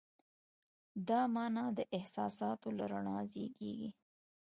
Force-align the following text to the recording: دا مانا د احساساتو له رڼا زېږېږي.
دا 1.07 1.21
مانا 1.33 1.65
د 1.77 1.79
احساساتو 1.97 2.67
له 2.77 2.85
رڼا 2.91 3.17
زېږېږي. 3.31 3.89